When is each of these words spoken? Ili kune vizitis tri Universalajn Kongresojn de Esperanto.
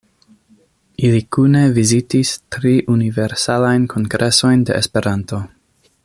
Ili 1.09 1.19
kune 1.35 1.61
vizitis 1.75 2.31
tri 2.55 2.73
Universalajn 2.97 3.87
Kongresojn 3.95 4.69
de 4.71 4.79
Esperanto. 4.85 5.43